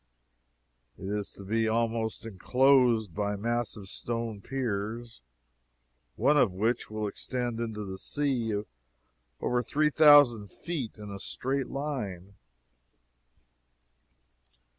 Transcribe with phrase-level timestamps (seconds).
[0.97, 5.21] It is to be almost inclosed by massive stone piers,
[6.15, 8.63] one of which will extend into the sea
[9.39, 12.33] over three thousand feet in a straight line.